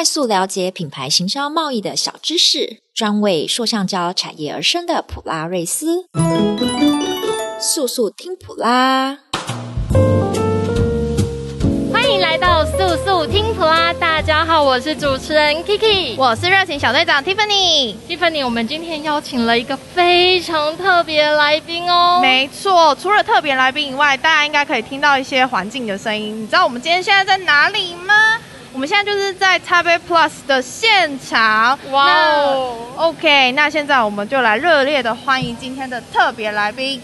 [0.00, 6.06] 快速了解品牌行销贸易的小知识，专为塑橡胶产业而生的普拉瑞斯，
[7.60, 9.18] 速速听普拉。
[11.92, 17.94] 欢迎来到速速听普拉，大家好，我是主持人 Kiki，我是热情小队长 Tiffany。
[18.08, 22.20] Tiffany，我们今天邀请了一个非常特别的来宾哦。
[22.22, 26.42] 没错，除了特别来宾以外，大家应该可以听到一些环境的声音。
[26.42, 28.29] 你知道我们今天现在在哪里吗？
[28.72, 37.00] 我们现在就是在 Taipei Plus 的现场，哇哦！OK，那现在我们就来热烈的欢迎今天的特别来宾。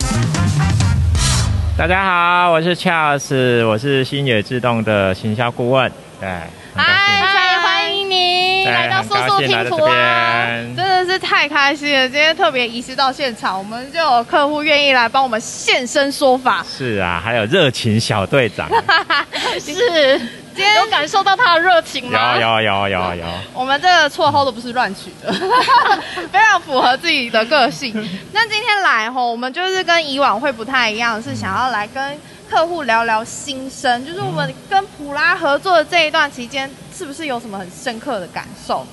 [1.77, 5.91] 大家好，我是 Charles，我是星野自动的行销顾问。
[6.21, 6.29] 对，
[6.77, 10.47] 嗨，欢迎你来到速速拼图啊，
[10.77, 12.09] 真的是太开心了！
[12.09, 16.65] 今天特别移师到现场，我们就有客户愿意来帮我们现身说法。
[16.65, 18.71] 是啊，还有热情小队长，
[19.59, 20.21] 是。
[20.57, 22.35] 今天有感受到他的热情吗？
[22.35, 23.27] 有有有有有。
[23.53, 25.31] 我们这个绰号都不是乱取的，
[26.33, 27.93] 非常符合自己的个性。
[28.33, 38.87] 那今天来吼，我们就是跟以往会不太一样，是想要来跟客户聊聊心声，就是我们跟普拉合作的这一段期间，是不是有什么很深刻的感受？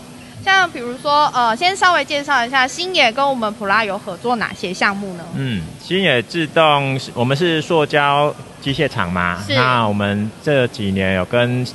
[0.44, 5.24] 像比如说，呃，先稍微介绍一下星野跟我们普拉有合作哪些项目呢？
[5.36, 9.44] 嗯，星野自动，我们是塑胶机械厂嘛。
[9.50, 11.66] 那我们这几年有跟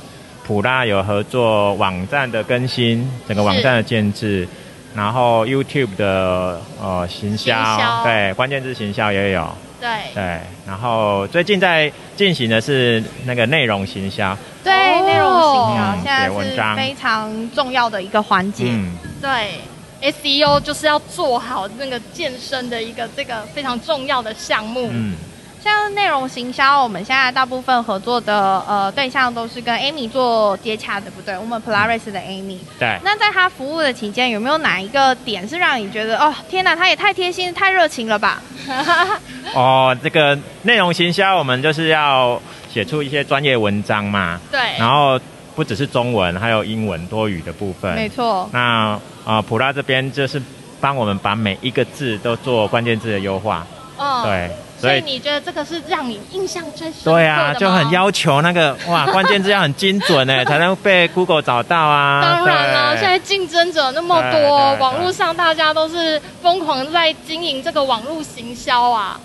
[0.45, 4.47] 普拉有合作网站的更新，整个网站的建制，
[4.95, 9.47] 然后 YouTube 的呃行销，行销对，关键字行销也有。
[9.79, 18.65] 对对，然后最近在进行的是那个内容行销，对，内容行销、嗯、现在是非常重要的一个环节。
[18.67, 24.89] 嗯，对，SEO 就是要做好那个健身的一个这个非常重要的项目。
[24.91, 25.15] 嗯。
[25.61, 31.37] 像内容行销，我们现在大部分合作的呃对象都是跟 Amy 做接洽的，不对？
[31.37, 32.57] 我们 Polaris 的 Amy。
[32.79, 32.97] 对。
[33.03, 38.41] 那在他服务的期间，有没有哪一个点是让你觉得哦，天哪，他也太贴心、太热情了吧？
[39.53, 42.41] 哦，这个内容行销，我们就是要
[42.71, 44.39] 写出一些专业文章嘛。
[44.49, 44.59] 对。
[44.77, 45.19] 然后
[45.55, 47.93] 不只是中文，还有英文多语的部分。
[47.95, 48.49] 没错。
[48.53, 50.41] 那啊、呃，普拉这边就是
[50.79, 53.67] 帮我们把每一个字都做关键字的优化。
[53.97, 54.23] 嗯。
[54.23, 54.49] 对。
[54.79, 57.03] 所以你觉得这个是让你印象最深？
[57.03, 62.21] 对啊，就很要求那个哇， 关键字要很精准哎， 才能被 Google 找到啊。
[62.21, 69.19] 当然了，现在竞争者那么多，网络上大家都是疯狂在经营这个网络行销啊。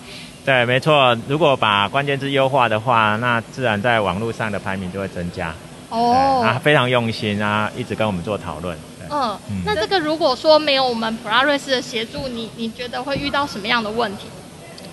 [0.45, 1.17] 对，没错。
[1.27, 5.53] 如果把关键字优化的话，那自然在网络上的排名就会增加。
[5.89, 8.77] 哦，啊，非常用心啊，一直跟我们做讨论。
[9.09, 14.25] 嗯，那这个如果说没有我们普拉瑞斯的协助，你你觉得会遇到什么样的问题？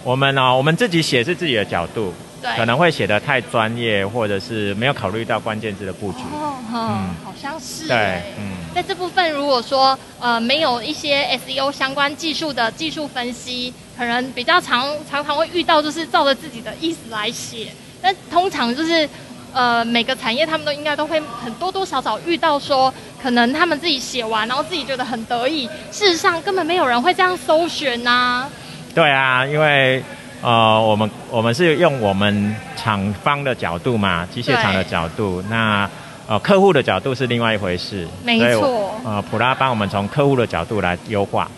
[0.04, 6.18] 我们呢、哦，我们自己写是自己的角度，对，可能会写的太专业，或者是没有考虑到关键字的布局。
[6.32, 7.86] 哦，嗯，好像是。
[7.86, 17.68] 对，嗯，在这部分，如果说呃没有一些 SEO 相关技术的技术分析，可能比较常常常会遇到，就是照着自己的意思来写。
[18.02, 19.08] 但通常就是
[19.52, 22.92] 呃每个产业他们都应该都会很多多少少遇到说，
[23.22, 28.50] 可能他们自己写完，然后自己觉得很得意，事实上根本没有人会这样搜寻呐、啊。
[28.94, 30.02] 对啊，因为
[30.42, 35.88] 呃，我们我们是用我们厂方的角度嘛，机械厂的角度，那
[36.26, 38.06] 呃客户的角度是另外一回事。
[38.22, 39.00] 没错。
[39.04, 41.48] 呃，普拉帮我们从客户的角度来优化。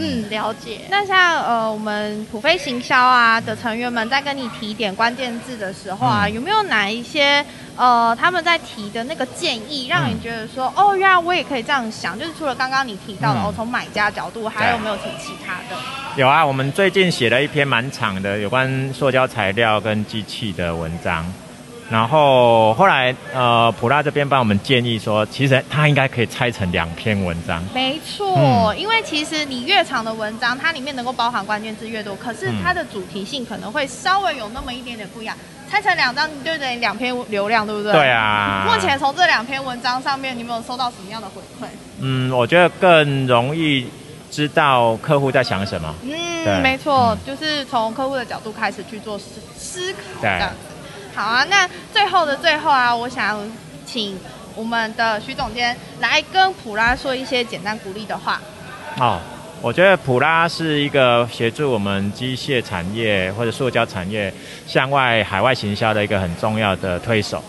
[0.00, 0.82] 嗯，了解。
[0.88, 7.44] 那像呃，我们普飞行销啊的成员们在跟你提点关键字的时候啊，嗯、有没有哪一些
[7.76, 12.16] 呃他们在提的那个建议，让你觉得说，嗯、哦，原来我也可以这样想？
[12.16, 15.76] 就是除了刚刚你提到的，嗯、哦，从买家角度，还有没有提其他的？
[16.16, 21.26] 有啊，我们最近写了一篇蛮长的有关塑胶材料跟机器的文章。
[21.90, 27.62] 然后后来，呃，普拉这边帮我们建议说，其实它应该可以拆成两篇文章。
[27.72, 35.34] 没错，嗯、因为其实你越长的文章，它里面能够包含关键字越多，可是它的主题性可能会稍微有那么一点点不一样。
[35.70, 37.92] 拆成两张，你就等于两篇流量，对不对？
[37.92, 38.66] 对啊。
[38.66, 41.68] 目前从这两篇文章上面，你有没有收到什么样的回馈？
[42.00, 43.86] 嗯，我觉得更容易
[44.30, 45.94] 知道客户在想什么。
[46.02, 50.67] 嗯，对没错，嗯、就是从客户的角度开始去做思思考，这样子。
[51.18, 53.44] 好啊，那最后的最后啊，我想
[53.84, 54.16] 请
[54.54, 58.40] 我们的徐总监来跟普拉说一些简单鼓励的话。
[59.00, 59.18] 哦，
[59.60, 64.32] 我觉得普拉是一个协助我们机械产业或者塑胶产业
[64.64, 67.42] 向外海外行销的一个很重要的推手。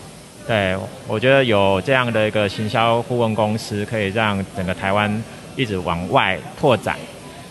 [0.48, 0.76] 对，
[1.06, 5.22] 我觉得有这样的一个行销顾问公司，可以让整个台湾
[5.54, 6.96] 一直往外拓展。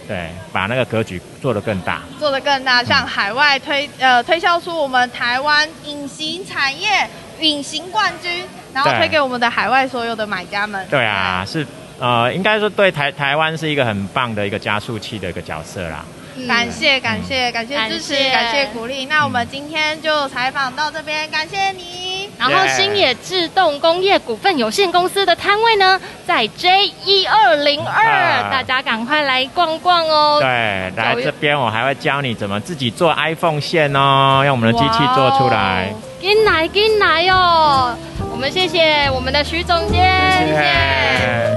[0.09, 7.07] 对，把那个格局做得更大，做得更大，向海外推、嗯、呃推销出我们台湾隐形产业
[7.39, 10.83] 隐形冠军然后推给我们的海外所有的买家们。
[10.89, 11.63] 对啊，是
[11.99, 16.03] 呃，应该说对台台湾是一个很棒的一个加速器的一个角色啦。
[16.35, 19.05] 嗯、感谢感谢感谢支持，感谢，感谢鼓励。
[19.05, 22.08] 那我们今天就采访到这边，感谢你。
[22.39, 30.37] 然后新野自动工业股份有限公司的摊位呢，在 J 一二零二，大家赶快来逛逛哦。
[30.39, 30.47] 对，
[30.95, 35.93] 来这边我还会教你怎么自己做 iPhone 线哦，用我们的机器做出来。
[36.21, 37.93] 进来进来哦，
[38.31, 40.01] 我们谢谢我们的徐总监，
[40.31, 40.53] 谢谢，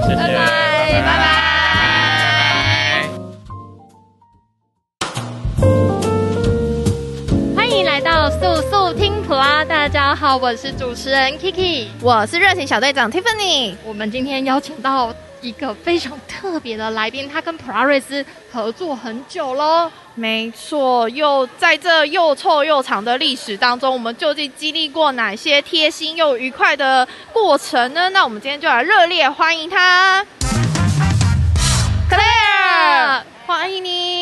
[0.01, 1.17] 谢谢，拜拜，拜拜。
[7.85, 9.02] 拜拜速速听
[9.33, 13.73] 普拉，大家好，我是主持人 Kiki，我是热情小队长 Tiffany。
[13.83, 19.91] 我们今天邀请到一个非常特别的来宾，他跟普拉瑞斯合作很久了。
[20.13, 28.11] 没错，又在这又臭又长的历史当中，我们究竟经历过哪些贴心又愉快的过程呢？
[28.11, 30.23] 那我们今天就来热烈欢迎他
[32.07, 34.12] ，Claire，欢迎你。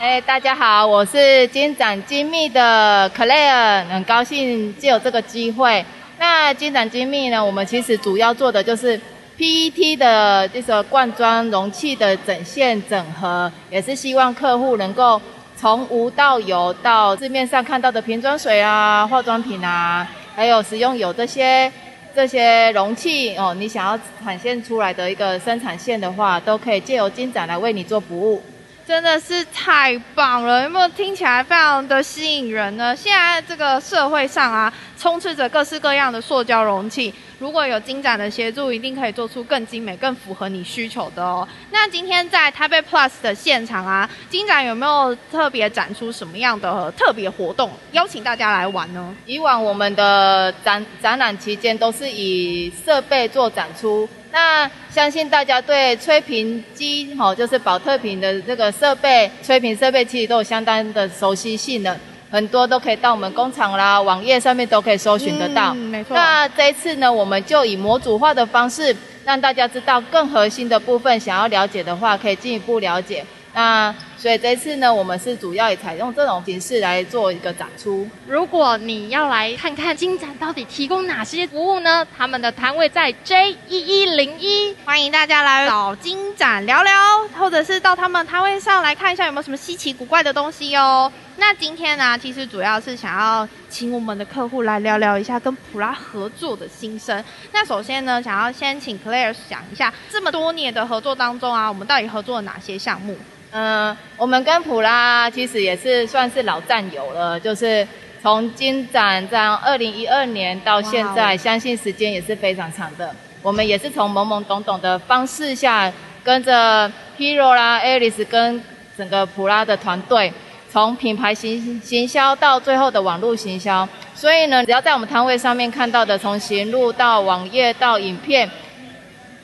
[0.00, 5.84] 哎，大家好，我是金展精密的 Claire，很高兴借有这个机会。
[6.18, 8.98] 那金展精密呢，我们其实主要做的就是
[9.36, 15.20] PET 的这个罐装容器的整线整合，也是希望客户能够
[15.54, 21.70] 从无到有，到市面上看到的瓶装水啊、化妆品啊，还有使用有这些
[22.16, 28.42] 这些容器哦，你想要产线出来的一个生产线的话，都可以借由金展来为你做服务。
[28.90, 32.94] 真的是太棒了，有没有听起来非常的吸引人呢？
[32.96, 41.46] 现在这个社会上啊，充斥着各式各样的塑胶容器，如果有精展的协助，一定可以做出更精美、更符合你需求的哦。
[41.70, 49.14] 那今天在台北 Plus 的现场啊，金展有没有特别展出什么样的特别活动，邀请大家来玩呢？
[49.24, 54.08] 以往我们的展展览期间都是以设备做展出。
[54.32, 61.96] 那相信大家对吹瓶机，吼，就是保特瓶的这个设备，吹瓶设备其实都有相当的熟悉性了，
[62.30, 65.72] 很多都可以到我们工厂啦、网页上面都可以搜寻得到。
[65.74, 66.14] 嗯，没错。
[66.14, 73.24] 那这一次呢，我们就以模组化的方式，让大家知道更核心的部分，想要了解的话，可以进一步了解。
[73.52, 78.06] 那所以这次呢，我们是主要也采用这种形式来做一个展出。
[78.26, 82.06] 如果你要来看看金展到底提供哪些服务呢？
[82.18, 86.92] 他们的摊位在 J 一一零一，欢迎大家来找金展聊聊，
[87.38, 91.10] 或者是到他们摊位上来看一下有没有什么稀奇古怪的东西哦。
[91.36, 97.24] 那今天呢，其实主要是想要请我们的客户来聊聊一下跟普拉合作的心声。
[97.52, 103.16] 那首先呢，想要先请 Claire 讲一下，这么多年的合作当中啊，我们到底合作了哪些项目？
[103.52, 107.86] 嗯，我们跟普拉其实也是算是老战友了，就是
[108.22, 113.12] 从金展这样二零一二年到现在，相信时间也是非常长的。
[113.42, 115.92] 我们也是从懵懵懂懂的方式下，
[116.22, 118.62] 跟着 Hero 啦、Alice 跟
[118.96, 120.32] 整个普拉的团队，
[120.70, 123.88] 从品牌行行销到最后的网络行销。
[124.14, 128.48] 所以呢，只要在我们摊位上面看到的，从行路到网页到影片。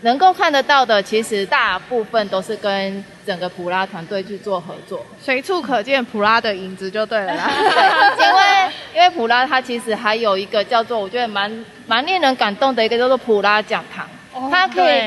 [0.02, 7.50] 能够看得到的，其实大部分都是跟整个普拉团队去做合作，随处可见普拉的影子就对了啦。
[8.20, 14.08] 因为因为普拉它其实还有一个叫做我觉得蛮蛮令人感动的一个叫做普拉讲堂，
[14.50, 15.02] 它可以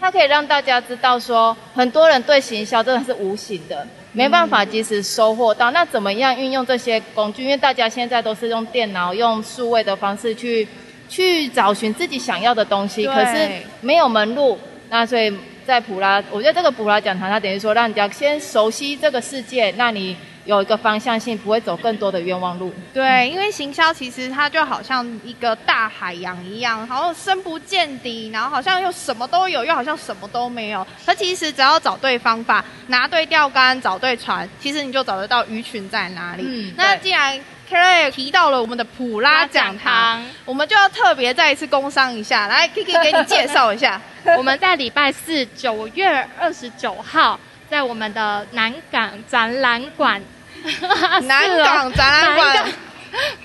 [0.00, 5.72] 它可以让大家知道说，很多人对行销真的是无形的，没办法及时收获到。
[5.72, 7.42] 那怎么样运用这些工具？
[7.42, 10.66] 因为大家现在都是用电脑、用数位的方式去。
[11.06, 13.48] 去找寻自己想要的东西，可是
[13.82, 14.58] 没有门路。
[14.88, 15.32] 那所以
[15.66, 22.72] 在普拉，我觉得这个普拉讲堂，它等于说让人家先熟悉这个世界，那你有一个方向性，不会走更多的冤枉路。
[22.92, 30.86] 对，因为行销其实它就好像一个大海洋一样，好像深不见底，然后好像又什么都有，又好像什么都没有。
[31.06, 36.44] 它其实只要找对方法，拿对钓竿，找对船，其实你就找得到鱼群在哪里。
[36.46, 37.40] 嗯，那既然
[37.70, 44.00] Claire 提到了我们的普拉讲堂，我们就要特别再一次工商一下，来 Kiki 给你介绍一下。
[44.36, 47.38] 我们在礼拜四九月二十九号，
[47.70, 50.22] 在我们的南港展览馆，
[51.22, 52.72] 南港展览馆，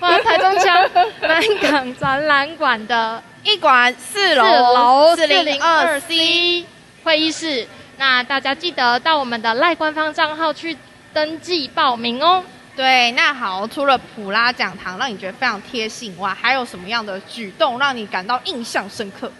[0.00, 6.64] 哇，台中腔，南港展览馆的一馆四楼四楼四零二 C
[7.04, 7.66] 会议室。
[7.96, 10.76] 那大家记得到我们的赖官方账号去
[11.12, 12.42] 登记报名哦。
[12.76, 19.30] 对，那好，除了普拉讲堂让你觉得非常贴心外，还有什么样的举动让你感到印象深刻？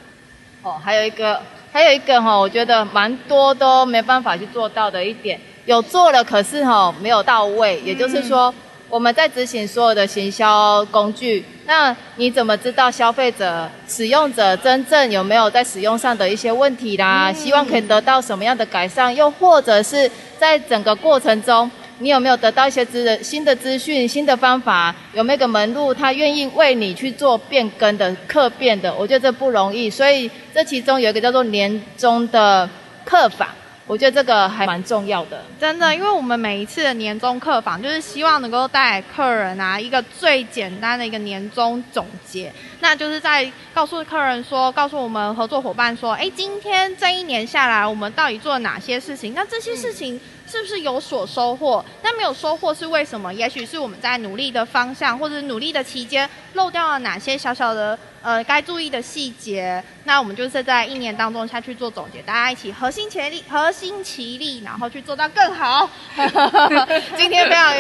[0.63, 1.41] 哦，还有一个，
[1.73, 7.81] 还有一个哈，我觉得蛮多都没办法去做到的一点，有做了，可是哈没有到位。
[7.81, 8.53] 也就是说，
[8.91, 17.33] 我们在执行所有的行销工具，那你怎么知道消费者、使用者真正有没有在使用上的一些问题啦？
[17.33, 19.15] 希望可以得到什么样的改善？
[19.15, 21.71] 又或者是在整个过程中，
[22.01, 24.95] 你有没有得到一些资新的资讯、新的方法？
[25.13, 28.93] 有没有个门路，他愿意为你去做变更的、客变的？
[28.95, 32.69] 我觉得这不容易，所以这其中有一个叫做年终的
[33.05, 33.49] 客访。
[33.87, 49.35] 我觉得这个还蛮重要的，真的，因为我们每一次的年终客访，就是希望能够带给客人啊一个最简单的一个年终总结，那就是在告诉客人说，告诉我们合作伙伴说，哎，今天这一年下来，我们到底做了哪些事情？
[49.35, 51.85] 那这些事情是不是有所收获？
[52.03, 53.33] 但没有收获是为什么？
[53.33, 57.97] 也许是我们在努力的方向，或者努力的期间漏掉了哪些小小的。
[58.23, 65.89] 呃，该注意的细节，那我们就是在一年当中下去做总结，大家一起合心协力，合心齐力，然后去做到更好。
[67.17, 67.73] 今天非常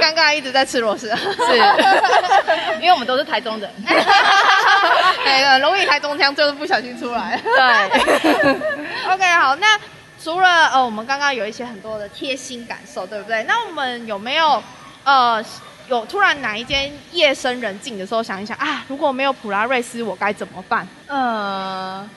[0.00, 1.56] 尴尬，一直在吃螺丝，是，
[2.80, 3.70] 因为我们都是台中人，
[5.24, 7.40] 对，很容易台中腔就是不小心出来。
[7.40, 8.52] 对，
[9.14, 9.78] OK，好，那
[10.24, 13.44] 除了呃，我们刚刚有一些很多的贴心感受，对不对？
[13.44, 14.62] 那我们有没有
[15.04, 15.44] 呃？
[15.86, 20.88] 有突然哪一间夜深人静的时候，想一想啊，如果没有普拉瑞斯，我该怎么办？
[21.08, 22.08] 呃，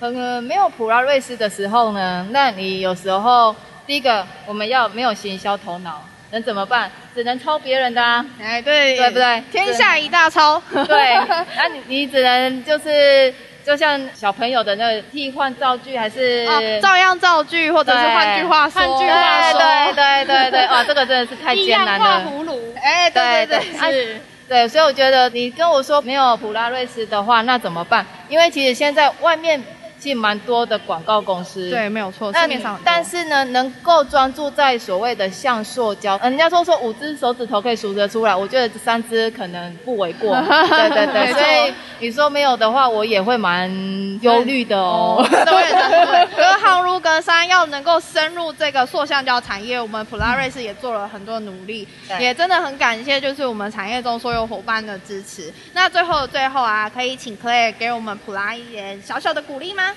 [0.00, 3.54] 呃，没有普拉瑞斯的时候呢，那你有时候
[3.86, 6.90] 第一个我们要没有行销头脑，能怎么办？
[7.14, 9.40] 只能抄别人的啊，哎，对，对不对？
[9.52, 11.14] 天下一大抄，对，
[11.56, 13.32] 那你你只能就是。
[13.68, 22.24] 就像小朋友的那个替换造句，还是、哦、照样造句，或者是换句话说，换句话说，对对对对，哇， 这个真的是太艰难了。
[22.26, 28.06] 葫芦，哎，对对对，是、啊，对，所以我觉得你跟我说没有普拉瑞斯的话，那怎么办？
[28.30, 29.62] 因为其实现在外面。
[29.98, 32.78] 其实蛮多的广告公司，对，没有错，市面上。
[32.84, 40.34] 但是呢，能够专注在所谓的橡塑胶，人家说说五只手指头可以数得出来，我觉得这三只可能不为过。
[40.70, 43.68] 对对对，所以你说没有的话，我也会蛮
[44.22, 45.26] 忧虑的哦。
[45.28, 51.86] 对对对， 隔行如隔山，要能够深入这个塑橡胶产业，我们普拉瑞斯也做了很多努力，
[52.20, 55.52] 也真的很感谢，就是我们产业中所有伙伴的支持。
[55.72, 59.87] 那最后最后啊，可以请 Claire 给我们普拉一点小小的鼓励吗？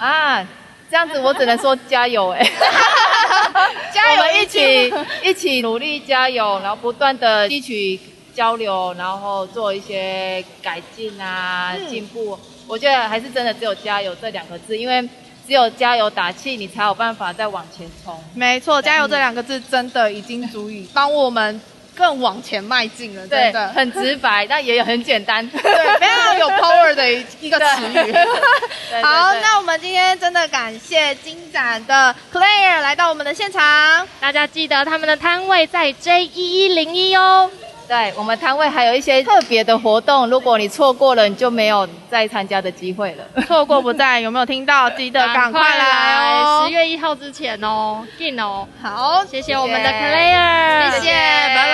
[0.00, 0.42] 啊，
[0.90, 2.42] 这样子我只能说加油哎！
[3.92, 4.90] 加油，我们一起
[5.22, 8.00] 一起努力加油，然后不断的吸取
[8.34, 12.38] 交流，然后做一些改进啊，进步。
[12.66, 15.02] 我觉得还是真的只有加油这两个字，因为
[15.46, 18.18] 只有加油打气，你才有办法再往前冲。
[18.34, 21.60] 没错，加油这两个字真的已经足以帮我们。
[22.00, 23.68] 更往前迈进了，真的。
[23.68, 25.60] 很直白， 但也有很简单，对，
[26.00, 28.12] 非常有 power 的一个词语。
[29.04, 37.50] 好，那我们今天真的感谢金盏的 Claire 来到我们的现场，大家记得他们的摊位在 J 一一零一哦。
[37.90, 43.24] 对，我们摊位还有一些特别的活动，如果你错过了，你就没有再参加的机会了。
[43.48, 44.88] 错过不再，有没有听到？
[44.90, 48.64] 记得赶快来哦， 十月一号之前哦，进哦。
[48.80, 51.72] 好，谢谢我们的 Claire，谢谢，拜拜，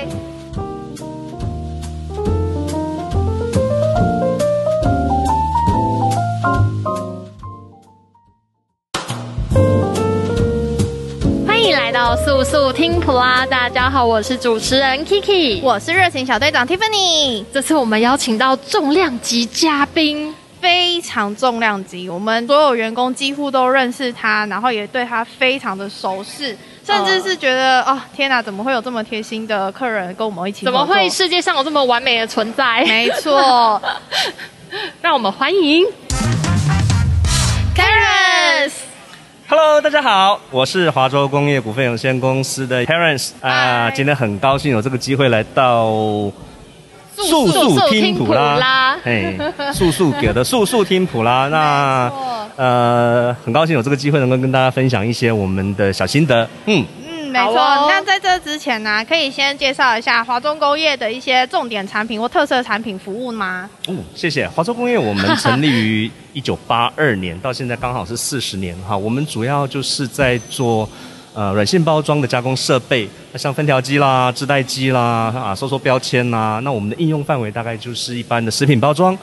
[0.00, 0.23] 拜拜。
[11.94, 17.44] 到速速听普啦，大家好，我是主持人 Kiki，我是热情小队长 Tiffany。
[17.52, 30.64] 这次我们邀请到重量级嘉宾，非常重量级，我们所有员工几乎都认识他，然后也对他非常的熟识，甚至是觉得、呃、哦，天哪，怎么会有这么贴心的客人跟我们一起？
[30.64, 32.84] 怎么会世界上有这么完美的存在？
[32.88, 33.80] 没错，
[35.00, 35.86] 让我们欢迎
[39.56, 45.92] Hello，大家好，我是华州工业股份有限公司的 Terence 啊，今天很高兴有这个机会来到
[47.14, 49.38] 素素听普拉，哎，
[49.72, 52.10] 素素给的素素听普拉， 那
[52.56, 56.84] 呃，很高兴有这个机会能够跟大家分享一些我们的小心得，嗯。
[57.34, 63.68] 没错，哦、那在这之前呢、啊，可以先介绍一下华中工业的一些重点产品或特色产品服务吗？
[63.88, 64.46] 嗯，谢谢。
[64.46, 68.96] 华中工业我们成立于一九八二年，到现在刚好是四十年哈。
[68.96, 70.88] 我们主要就是在做
[71.34, 76.60] 呃软性包装的加工设备，像分条机啦、织带机啦啊、收缩标签啦。
[76.62, 79.18] 那我们的应用范围大概就是一般的食品包装。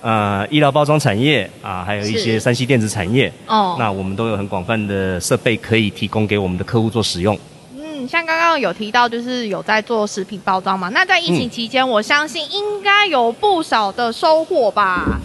[0.00, 7.38] 呃，医疗包装产业啊，还有一些山西电子产业哦，那我们都有很广泛的设备可以提供给我们的客户做使用。
[7.76, 10.88] 嗯，像刚刚有提到，就是有在做食品包装嘛？
[10.90, 15.20] 那在疫情期间，嗯、我相信应该有不少的收获吧？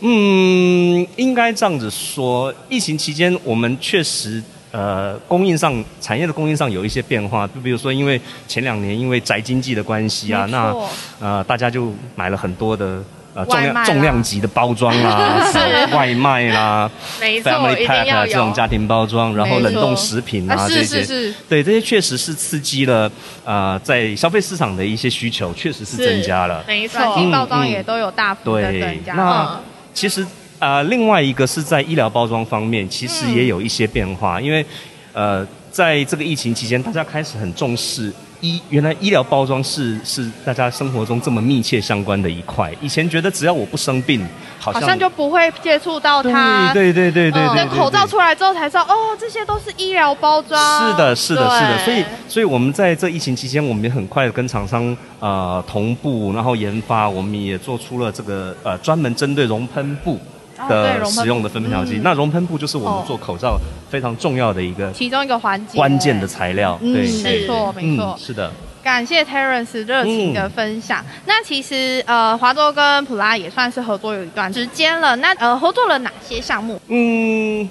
[0.00, 4.42] 嗯，应该这样子说，疫情期间我们确实。
[4.72, 10.74] 呃供应上产业的供应上有一些变化，就比如说因为前两年因为宅经济的关系啊，那
[11.18, 13.02] 呃大家就买了很多的。
[13.36, 16.90] 呃，重量重量级的包装啦， 是外卖啦，，
[17.20, 21.04] Family Pack 啊，这种家庭包装，然后冷冻食品啊，这些，
[21.46, 23.12] 对，这些确实是刺激了
[23.44, 26.98] 呃，在消费市场的一些需求，确实是增加了，没错，
[27.30, 29.12] 包装也都有大幅的增加。
[29.12, 29.60] 那
[29.92, 30.26] 其实
[30.58, 34.64] 呃，另外一个是在医疗包装方面，其实也有一些变化，因为
[35.12, 38.10] 呃，在这个疫情期间，大家开始很重视。
[38.46, 42.72] 医原来医疗包装是是大家生活中这么密切相关的一块。
[42.80, 44.24] 以前觉得只要我不生病，
[44.60, 46.72] 好像，好像就不会接触到它。
[46.72, 47.56] 对对对对对。
[47.56, 50.60] 等口罩出来之后才知道，哦，这些都是医疗包装。
[50.90, 51.84] 是的，是的，是的。
[51.84, 60.20] 所以，所以我们在这疫情期间，我们也很快的跟厂商呃同步，然后研发，我们也做出了这个呃专门针对熔喷布。
[60.68, 63.58] 的使用的分配剂，那熔喷布就是我们做口罩
[63.90, 66.78] 非常重要的一个其中一个环节，关键的材料。
[66.80, 68.50] 对，没错，没错，是的。
[68.82, 71.04] 感谢 Terence 热情的分享。
[71.26, 75.16] 那其实呃，华州跟普拉也算是合作有一段时间了。
[75.16, 76.80] 那呃，合作了哪些项目？
[76.86, 77.68] 嗯。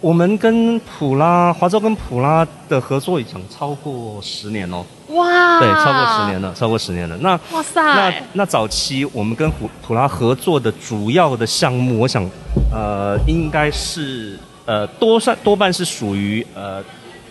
[0.00, 4.84] 我们跟普拉华州跟普拉的合作已经超过十年了。
[5.08, 5.60] 哇！
[5.60, 7.14] 对，超过十年了，超过十年了。
[7.18, 7.82] 那哇塞！
[7.82, 12.24] 那那早期我们跟普普拉合作的主要的项目，我想，
[12.72, 16.82] 呃，应该是呃多算多半是属于呃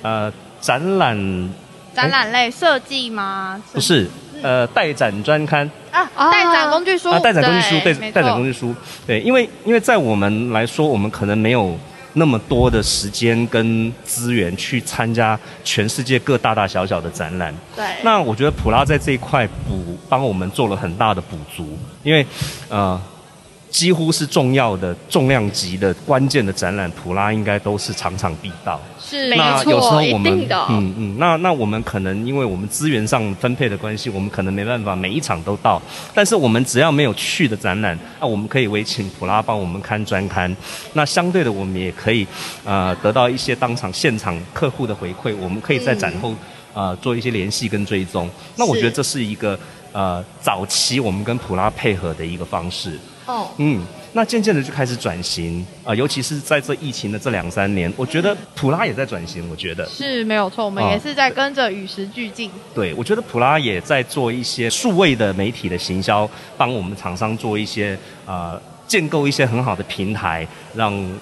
[0.04, 1.18] 呃展览
[1.96, 3.60] 展览类设计吗？
[3.74, 4.08] 不是，
[4.44, 8.76] 呃带展专刊啊，带展工具书啊，带展工具书，对，带展工具书，
[9.08, 11.76] 对，因为因为在我们来说，我们可能没有。
[12.14, 22.26] 那么多的时间跟资源去参加全世界各大大小小的展览，对，那我觉得普拉在这一块补帮我们做了很大的补足，因为
[22.70, 23.00] 呃。
[23.70, 28.80] 几乎是重要的重量级的关键的展览，普拉应该都是场场必到。
[29.00, 35.82] 是，那有时候我们，嗯嗯，那那我们可能因为我们资源上分配的关系，我们可能没办法每一场都到。
[36.14, 40.56] 但是我们只要没有去的展览，那我们可以委请普拉帮我们看专刊。
[40.94, 42.26] 那相对的，我们也可以
[42.64, 46.34] 呃得到一些当场现场客户的回馈，我们可以在展后
[46.74, 48.30] 呃做一些联系跟追踪。
[48.56, 49.58] 那我觉得这是一个
[49.92, 53.00] 呃早期我们跟普拉配合的一个方式。
[53.30, 53.80] 哦，嗯，
[54.14, 59.48] 那渐渐的就开始转型啊、呃，尤其是在这疫情的这两三年，我觉得普拉也在转型。
[59.50, 62.50] 我觉得是没有错，我们也是在跟着与时俱进。
[62.74, 71.20] 对，我觉得普拉也在做一些数位的媒体的行销，帮我们厂商做一些呃建构一些很好的平台，让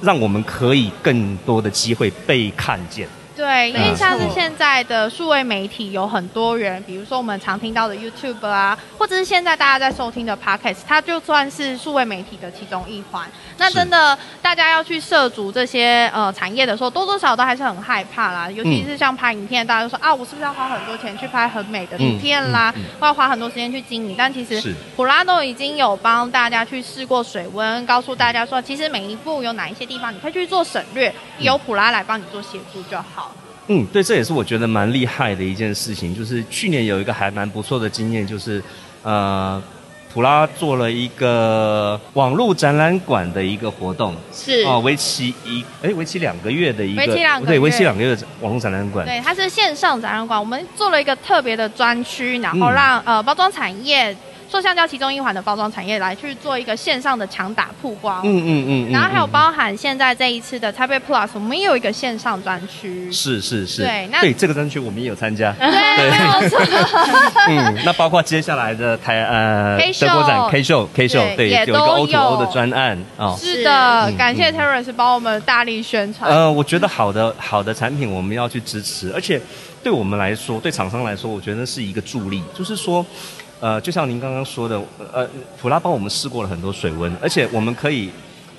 [0.00, 3.06] 让我们可以更多的机会被看见。
[3.36, 13.30] 对，因为像是现在的数位媒体有很多人，比如说我们常听到的 YouTube 啊，或者是现在大家在收听的 Podcast，它就算是数位媒体的其中一环。
[13.58, 18.50] 那真的，大家要去涉足这些呃产业的时候，多多少少都还是很害怕啦。
[18.50, 24.14] 尤其是像拍影片，大家都说啊，我是不是要花很多钱去拍很美的影片啦，或要花很多时间去经营？
[24.16, 33.34] 但其实普拉都已经有帮大家去试过水温，告诉大家说，其实每一步有哪一些地方你可以去做省略，由普拉来帮你做协助就好。
[33.68, 36.14] 嗯，对，这也是我觉得蛮厉害的一件事情。
[36.14, 38.62] 就是去年有一个还蛮不错的经验，就是
[39.02, 39.60] 呃，
[40.16, 49.04] 普拉做了一个网络展览馆的一个活动，是啊，为期一哎，为期两个月的一个，为期两对，为期两个月的网络展览馆。
[49.04, 54.16] 对，它是线上展览馆，我们做了一个特别的专区，然后让、嗯、呃包装产业。
[54.48, 66.58] 塑橡胶其中一环的包装产业来去做一个线上的强打曝光，嗯嗯嗯，然后还有包含现在这一次的 Taipei Plus，我们也有一个线上专区，是是是，对，那对这个专区我们也有参加， 对，没有错，
[67.48, 79.40] 嗯，那包括接下来的台呃德国展 K Show K Show，对，有一个 O to O 的专案啊，是的，感谢 Terence 帮我们大力宣传，呃，我觉得好的好的产品我们要去支持，而且
[79.82, 83.04] 对我们来说，对厂商来说，我觉得是一个助力，就是说。
[83.66, 84.80] 呃，就像您刚刚说的，
[85.12, 85.28] 呃，
[85.60, 88.08] 普拉帮我们试过了很多水温，而且我们可以，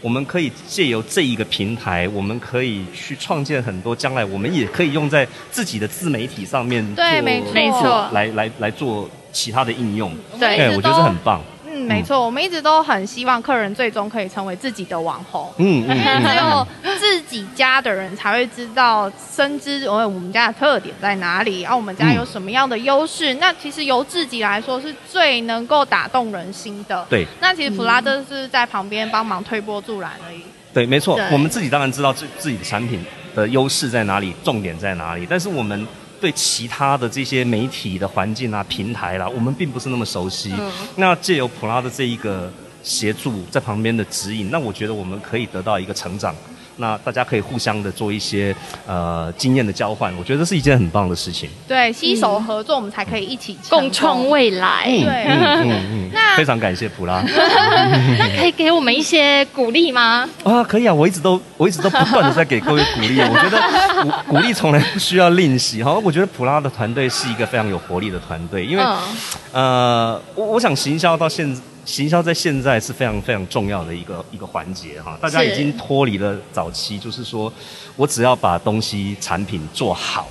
[0.01, 7.41] 我们可以借由这一个平台，我们可以去创建很多将来我们也可以用在自己的自媒体上面，对，没
[7.71, 11.39] 错，来来来做其他的应用，对，对，我觉得这很棒。
[11.87, 15.51] 没错，我们一直都很希望客人最终可以成为自己的网红。
[15.57, 23.33] 嗯嗯， 只有自己家的人才会知道，深知我们家的特点在哪里，然后我们家有什么样的优势。
[23.33, 27.05] 嗯、那其实由自己来说是最能够打动人心的。
[27.09, 30.41] 对，那其实普拉都是在旁边帮忙推波助澜而已。
[30.73, 35.87] 对，没错，我们自己当然知道自自己的产品的优势在哪里，重点在哪里，但是我们。
[36.19, 40.51] 对其他的这些媒体的环境啊、平台啦、啊，我们并不是那么熟悉。
[40.57, 42.51] 嗯、那借由普拉的这一个
[42.83, 46.35] 协助，在旁边的指引，那我觉得我们可以得到一个成长。
[46.77, 51.49] 那大家可以互相的做一些呃经验的交换，我觉得这是一件很棒的事情。
[51.67, 54.85] 对，携手合作，我们才可以一起共创未来。
[54.85, 57.21] 嗯、对，嗯嗯嗯， 那非常感谢普拉。
[58.19, 60.27] 那可以给我们一些鼓励吗？
[60.43, 63.19] 啊，可以啊，我一直都我一直都不断的在给各位鼓励。
[63.19, 63.59] 我觉得
[64.03, 65.93] 鼓鼓励从来不需要吝惜哈。
[66.03, 71.45] 我觉得普拉的团队是一个非常有活力的团队，因为、嗯、呃，我我想行销到现
[71.87, 75.17] 行销在现在是非常非常重要的一个一个环节哈。
[75.19, 77.51] 大家已经脱离了早期，就是说
[77.95, 80.29] 我只要把东西产品做好，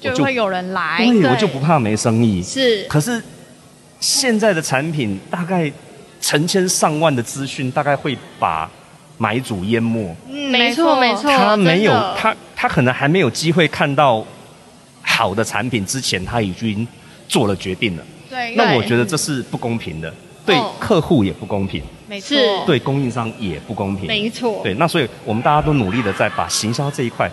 [0.00, 2.42] 就会有人来，对，对我就不怕没生意。
[2.42, 3.22] 是，可是
[3.98, 5.72] 现在的产品大概。
[6.24, 8.70] 成千上万的资讯，大概会把
[9.18, 10.14] 买主淹没。
[10.30, 11.28] 嗯，没错没错。
[11.36, 14.24] 他没有，他他可能还没有机会看到
[15.02, 16.86] 好的产品之前，他已经
[17.26, 18.04] 做了决定了。
[18.30, 18.54] 对。
[18.54, 21.82] 那我觉得这是不公平的，对客户也不公平。
[22.08, 22.36] 没错。
[22.66, 24.06] 对供应商也不公平。
[24.06, 24.60] 没错。
[24.62, 27.30] 对，那所以我们大家都努力的在把行销这一块，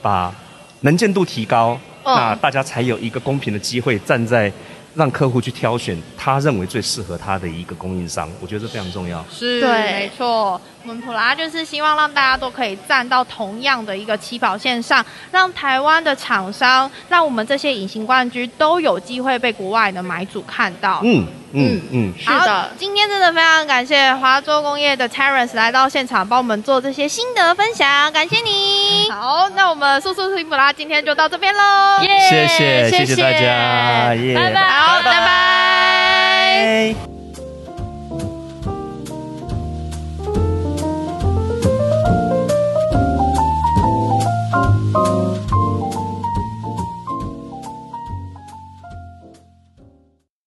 [0.00, 0.34] 把
[0.80, 4.52] 能见度提高，那大家才有一个公平的机会站在。
[4.94, 9.24] 让客户去挑选他认为最适合他的一个供应商，我觉得这非常重要。
[9.30, 10.60] 是，对，没错。
[10.84, 21.00] 我们普拉就是希望让大家都可以站到同样的一个起跑线上，让台湾的厂商，让我们这些隐形冠军都有机会被国外的买主看到。
[21.04, 22.70] 嗯嗯嗯，是的。
[22.76, 29.08] 今天真的非常感谢华州工业的 Terence 来到现场帮我们做这些心得分享，感谢你。
[29.08, 32.00] 好，那我们速速听普拉今天就到这边喽。
[32.28, 34.81] 谢谢，谢谢大家，拜拜。
[34.84, 37.11] 好，拜拜。